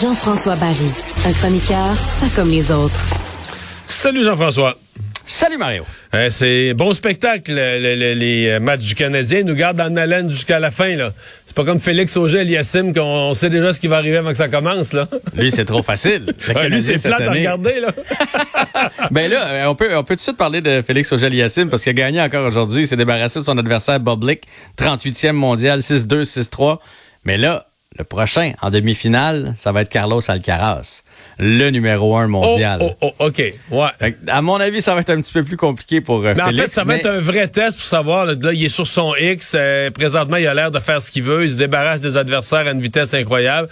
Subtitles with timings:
[0.00, 0.90] Jean-François Barry,
[1.26, 2.98] un chroniqueur pas comme les autres.
[3.86, 4.76] Salut Jean-François.
[5.24, 5.84] Salut Mario.
[6.14, 9.40] Euh, c'est bon spectacle, le- le- le- les euh, matchs du Canadien.
[9.40, 10.96] Ils nous gardent en haleine jusqu'à la fin.
[10.96, 11.12] là.
[11.46, 14.30] C'est pas comme Félix Auger Yassim qu'on on sait déjà ce qui va arriver avant
[14.30, 14.92] que ça commence.
[14.92, 15.06] Là.
[15.36, 16.34] Lui, c'est trop facile.
[16.48, 17.80] Le Ouais, lui, c'est plate à regarder.
[17.80, 17.88] Là.
[19.10, 21.82] Ben là, euh, on peut, on peut tout de suite parler de Félix Auger-Aliassime parce
[21.82, 22.82] qu'il a gagné encore aujourd'hui.
[22.82, 24.42] Il s'est débarrassé de son adversaire Bob Lick,
[24.78, 26.78] 38e mondial, 6-2, 6-3.
[27.24, 27.66] Mais là,
[27.98, 31.02] le prochain, en demi-finale, ça va être Carlos Alcaraz,
[31.38, 32.78] le numéro un Oh, mondial.
[32.80, 33.42] oh, oh, OK.
[33.70, 34.14] Ouais.
[34.28, 36.50] À mon avis, ça va être un petit peu plus compliqué pour euh, Mais en
[36.52, 38.24] fait, ça va être un vrai test pour savoir.
[38.26, 39.54] Là, il est sur son X.
[39.54, 41.44] euh, présentement, il a l'air de faire ce qu'il veut.
[41.44, 43.68] Il se débarrasse des adversaires à une vitesse incroyable.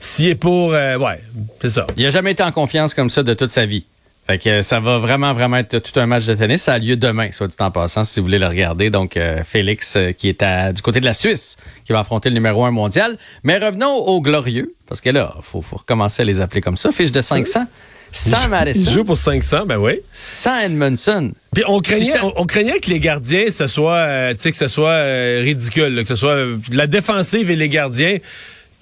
[0.00, 0.74] S'il est pour...
[0.74, 1.20] euh, ouais,
[1.62, 1.86] c'est ça.
[1.96, 3.86] Il a jamais été en confiance comme ça de toute sa vie.
[4.26, 6.62] Fait que ça va vraiment, vraiment être tout un match de tennis.
[6.62, 8.88] Ça a lieu demain, soit dit en passant, si vous voulez le regarder.
[8.88, 12.30] Donc, euh, Félix, euh, qui est à- du côté de la Suisse, qui va affronter
[12.30, 13.18] le numéro un mondial.
[13.42, 16.90] Mais revenons aux glorieux, parce que là, faut, faut recommencer à les appeler comme ça.
[16.90, 17.66] Fiche de 500.
[18.12, 19.94] Sans Il Madison, joue pour 500, ben oui.
[20.12, 21.32] sans Edmondson.
[21.52, 25.02] Puis on craignait, on, on craignait que les gardiens, soit, euh, sais, que ce soit
[25.42, 26.36] ridicule, là, que ce soit
[26.70, 28.18] la défensive et les gardiens.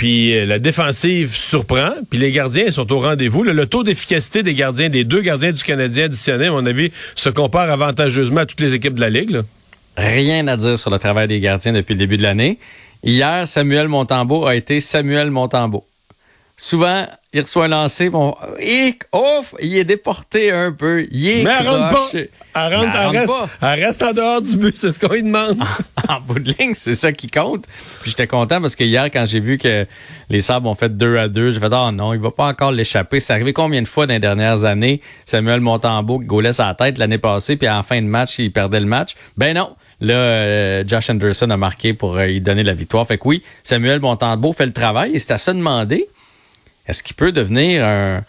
[0.02, 3.44] Puis euh, la défensive surprend, puis les gardiens sont au rendez-vous.
[3.44, 7.28] Le, taux d'efficacité des gardiens, des deux gardiens du Canadien additionnés, à mon avis, se
[7.28, 9.42] compare avantageusement à toutes les équipes de la Ligue.
[9.96, 12.58] Rien à dire sur le travail des gardiens depuis le début de l'année.
[13.04, 15.84] Hier, Samuel Montembeau a été Samuel Montembeau.
[16.56, 21.42] Souvent, il reçoit un lancer, bon, et, ouf, il est déporté un peu, il est
[21.42, 22.18] Mais elle rentre pas.
[22.54, 23.48] Elle, rentre, elle reste, pas.
[23.72, 25.58] elle reste en dehors du but, c'est ce qu'on lui demande.
[26.10, 27.64] en bout de ligne, c'est ça qui compte.
[28.02, 29.86] Puis j'étais content parce que hier, quand j'ai vu que
[30.28, 32.70] les Sabres ont fait 2 à 2, j'ai fait oh non, il va pas encore
[32.70, 33.18] l'échapper.
[33.18, 36.98] C'est arrivé combien de fois dans les dernières années, Samuel Montembeau qui gaulait sa tête
[36.98, 39.14] l'année passée, puis en fin de match, il perdait le match.
[39.38, 39.74] Ben non.
[40.02, 43.06] Là, euh, Josh Anderson a marqué pour euh, lui donner la victoire.
[43.06, 46.08] Fait que oui, Samuel Montembeau fait le travail et c'est à ça de demander.
[46.86, 48.24] Est-ce qu'il peut devenir un.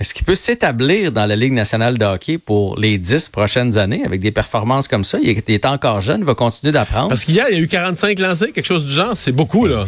[0.00, 4.02] Est-ce qu'il peut s'établir dans la Ligue nationale de hockey pour les dix prochaines années
[4.04, 5.18] avec des performances comme ça?
[5.22, 7.08] Il est, il est encore jeune, il va continuer d'apprendre.
[7.08, 9.16] Parce qu'hier, il y a eu 45 lancés, quelque chose du genre.
[9.16, 9.86] C'est beaucoup, là.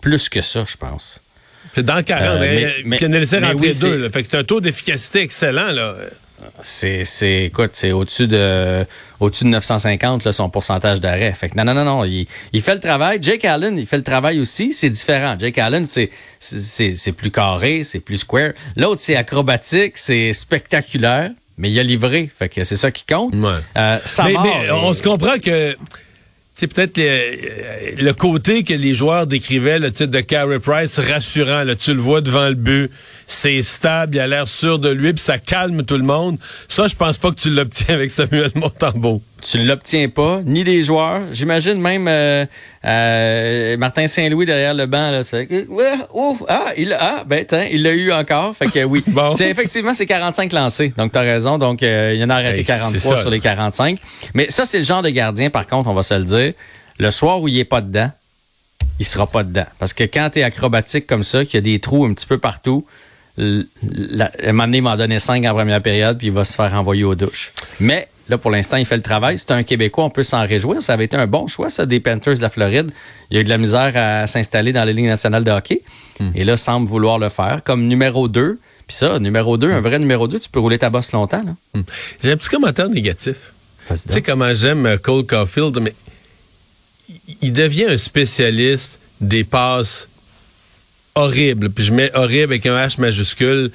[0.00, 1.20] Plus que ça, je pense.
[1.74, 2.36] C'est dans 40.
[2.36, 3.92] Euh, mais- mais- puis il en a laissé mais rentrer oui, deux.
[3.92, 4.10] c'est- là.
[4.10, 5.94] Fait que c'est un taux d'efficacité excellent, là.
[6.62, 8.84] C'est, c'est, écoute, c'est au-dessus de,
[9.20, 11.32] au-dessus de 950, là, son pourcentage d'arrêt.
[11.32, 13.18] Fait que non, non, non, non, il, il fait le travail.
[13.22, 14.72] Jake Allen, il fait le travail aussi.
[14.74, 15.36] C'est différent.
[15.38, 18.50] Jake Allen, c'est, c'est, c'est- plus carré, c'est plus square.
[18.76, 22.28] L'autre, c'est acrobatique, c'est spectaculaire, mais il a livré.
[22.38, 23.34] Fait que c'est ça qui compte.
[23.34, 23.48] Ouais.
[23.78, 25.74] Euh, mais, mais on est- se comprend que
[26.54, 31.64] c'est peut-être le, le côté que les joueurs décrivaient, le titre de Carey Price, rassurant.
[31.64, 32.90] Là, tu le vois devant le but,
[33.26, 36.38] c'est stable, il a l'air sûr de lui, puis ça calme tout le monde.
[36.68, 39.20] Ça, je pense pas que tu l'obtiens avec Samuel Montembeau.
[39.42, 41.22] tu l'obtiens pas, ni des joueurs.
[41.32, 42.46] J'imagine même euh,
[42.84, 45.10] euh, Martin Saint-Louis derrière le banc.
[45.10, 45.22] Là,
[46.48, 48.54] ah, il a, ah, ben, il l'a eu encore.
[48.54, 49.02] Fait que oui.
[49.16, 49.34] Bon.
[49.34, 50.92] C'est, effectivement, c'est 45 lancés.
[50.96, 51.58] Donc, tu as raison.
[51.58, 53.98] Donc, euh, il y en a arrêté Hey, c'est 43 ça, sur les 45.
[54.34, 56.52] Mais ça, c'est le genre de gardien, par contre, on va se le dire.
[56.98, 58.10] Le soir où il est pas dedans,
[58.98, 59.66] il sera pas dedans.
[59.78, 62.26] Parce que quand tu es acrobatique comme ça, qu'il y a des trous un petit
[62.26, 62.86] peu partout,
[63.38, 66.44] la- à un moment donné, il m'en donnait 5 en première période, puis il va
[66.44, 67.52] se faire renvoyer aux douches.
[67.80, 69.38] Mais là, pour l'instant, il fait le travail.
[69.38, 70.80] C'est un Québécois, on peut s'en réjouir.
[70.82, 72.90] Ça avait été un bon choix, ça, des Panthers de la Floride.
[73.30, 75.82] Il a eu de la misère à s'installer dans la Ligue nationale de hockey.
[76.34, 78.58] Et là, semble vouloir le faire comme numéro 2.
[78.86, 81.42] Puis ça, numéro 2, un vrai numéro 2, tu peux rouler ta bosse longtemps.
[81.44, 81.80] Là.
[82.22, 83.52] J'ai un petit commentaire négatif.
[83.90, 85.92] Tu sais comment j'aime euh, Cole Caulfield, mais
[87.42, 90.08] il devient un spécialiste des passes
[91.16, 91.70] horribles.
[91.70, 93.70] Puis je mets horrible avec un H majuscule.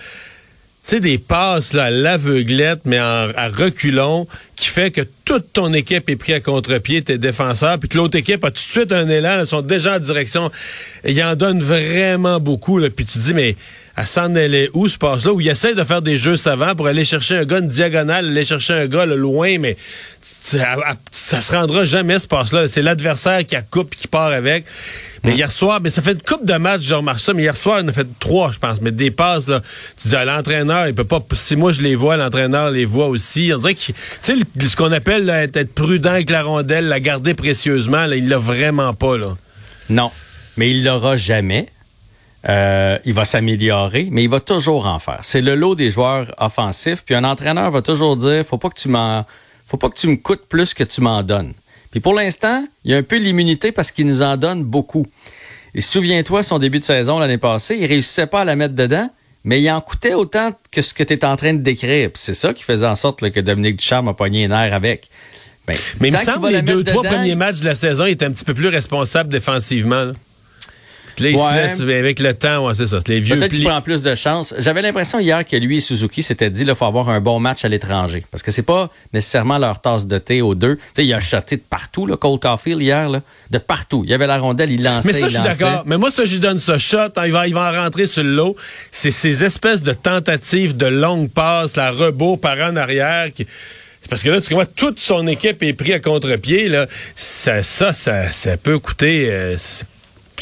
[0.84, 5.74] sais, des passes là, à l'aveuglette, mais en, à reculons, qui fait que toute ton
[5.74, 8.92] équipe est prise à contre-pied, tes défenseurs, puis que l'autre équipe a tout de suite
[8.92, 10.52] un élan, ils sont déjà en direction.
[11.04, 12.78] Et ils en donnent vraiment beaucoup.
[12.78, 13.56] Là, puis tu dis, mais
[13.96, 16.88] à s'en aller où ce passe-là, où il essaie de faire des jeux savants pour
[16.88, 19.78] aller chercher un gars une diagonale, aller chercher un gars là, loin, mais
[20.22, 20.78] ça,
[21.12, 22.68] ça se rendra jamais ce passe-là.
[22.68, 24.66] C'est l'adversaire qui a coupe qui part avec.
[25.24, 27.80] Mais hier soir, mais ça fait une coupe de match, je remarque mais hier soir,
[27.80, 28.82] il en a fait trois, je pense.
[28.82, 29.62] Mais des passes, là,
[30.02, 33.08] tu dis, à l'entraîneur, il peut pas, si moi je les vois, l'entraîneur les voit
[33.08, 33.52] aussi.
[33.54, 33.82] On dirait que,
[34.68, 38.94] ce qu'on appelle être prudent avec la rondelle, la garder précieusement, là, il l'a vraiment
[38.94, 39.38] pas, là.
[39.90, 40.12] Non.
[40.58, 41.68] Mais il l'aura jamais.
[42.50, 45.20] Euh, il va s'améliorer, mais il va toujours en faire.
[45.22, 47.04] C'est le lot des joueurs offensifs.
[47.06, 49.26] Puis un entraîneur va toujours dire, faut pas que tu m'en,
[49.68, 51.54] faut pas que tu me coûtes plus que tu m'en donnes.
[51.92, 55.06] Puis pour l'instant, il y a un peu l'immunité parce qu'il nous en donne beaucoup.
[55.76, 59.10] Et souviens-toi, son début de saison l'année passée, il réussissait pas à la mettre dedans,
[59.44, 62.10] mais il en coûtait autant que ce que tu es en train de décrire.
[62.16, 65.10] c'est ça qui faisait en sorte que Dominique Ducharme a pogné les nerfs avec.
[65.68, 68.12] Ben, mais il me semble que les deux, trois premiers matchs de la saison, il
[68.12, 70.14] était un petit peu plus responsable défensivement
[71.26, 73.00] avec le temps, c'est ça.
[73.08, 74.54] Les vieux Peut-être qu'il prend plus de chance.
[74.58, 77.66] J'avais l'impression hier que lui et Suzuki s'étaient dit, il faut avoir un bon match
[77.66, 78.24] à l'étranger.
[78.32, 80.76] Parce que c'est pas nécessairement leur tasse de thé aux deux.
[80.76, 84.04] Tu sais, il a shoté de partout, le Cole Caulfield, hier, là, de partout.
[84.06, 85.84] Il y avait la rondelle, il lançait, Mais ça, je suis d'accord.
[85.86, 86.98] Mais moi, ça, je lui donne ce shot.
[86.98, 88.56] Hein, il, va, il va en rentrer sur le lot.
[88.92, 93.48] C'est ces espèces de tentatives de longue passe, la rebours par en arrière qui...
[94.10, 96.68] Parce que là, tu vois, toute son équipe est pris à contre-pied.
[96.68, 96.88] Là.
[97.16, 99.28] Ça, ça, ça, peut coûter.
[99.30, 99.58] Euh,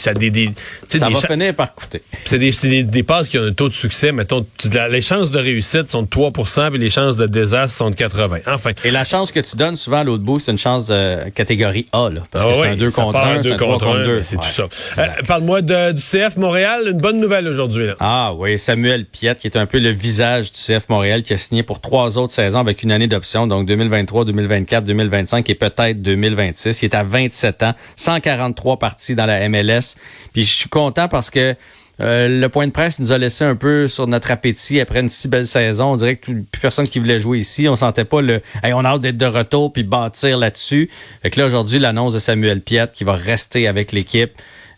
[0.02, 0.52] ça, des, des,
[0.88, 2.02] ça va finir par coûter.
[2.26, 4.12] C'est des, des, passes qui ont un taux de succès.
[4.12, 4.46] Mettons,
[4.90, 8.40] les chances de réussite sont de 3% et les chances de désastre sont de 80
[8.48, 8.72] Enfin.
[8.84, 11.88] Et la chance que tu donnes souvent à l'autre bout, c'est une chance de catégorie
[11.92, 12.10] A.
[12.10, 14.24] Là, parce que ah c'est un 2 contre 1, c'est un 3 contre 2.
[14.24, 14.68] C'est tout ça.
[14.98, 16.88] Euh, Parle-moi du CF Montréal.
[16.92, 17.88] Une bonne nouvelle aujourd'hui.
[18.00, 21.38] Ah oui, Samuel Piette, qui est un peu le visage du CF Montréal, qui a
[21.38, 26.02] signé pour trois autres saisons avec une année d'option, donc 2023, 2024, 2025 et peut-être
[26.02, 26.82] 2026.
[26.82, 29.89] Il est à 27 ans, 143 parties dans la MLS.
[30.34, 31.56] Puis je suis content parce que
[32.02, 35.10] euh, le point de presse nous a laissé un peu sur notre appétit après une
[35.10, 35.92] si belle saison.
[35.92, 37.68] On dirait que plus personne qui voulait jouer ici.
[37.68, 40.90] On sentait pas le on a hâte d'être de retour puis bâtir là-dessus.
[41.22, 44.32] Fait que là, aujourd'hui, l'annonce de Samuel Piette qui va rester avec l'équipe.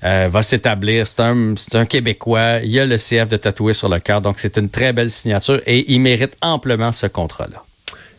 [0.03, 1.05] Euh, va s'établir.
[1.05, 2.61] C'est un, Québécois.
[2.63, 4.21] Il y a le CF de tatoué sur le cœur.
[4.21, 7.63] Donc, c'est une très belle signature et il mérite amplement ce contrat-là.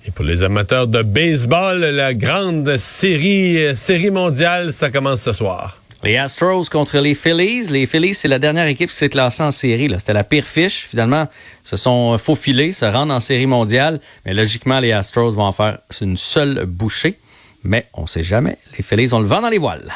[0.06, 5.81] Et pour les amateurs de baseball, la grande série, série mondiale, ça commence ce soir.
[6.04, 7.68] Les Astros contre les Phillies.
[7.70, 9.88] Les Phillies, c'est la dernière équipe qui s'est classée en série.
[9.98, 10.88] C'était la pire fiche.
[10.90, 11.28] Finalement,
[11.62, 14.00] se sont faufilés, se rendent en série mondiale.
[14.26, 17.18] Mais logiquement, les Astros vont en faire une seule bouchée.
[17.62, 18.58] Mais on ne sait jamais.
[18.76, 19.92] Les Phillies ont le vent dans les voiles.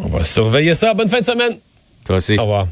[0.00, 0.94] On va surveiller ça.
[0.94, 1.56] Bonne fin de semaine.
[2.04, 2.36] Toi aussi.
[2.36, 2.66] Au revoir.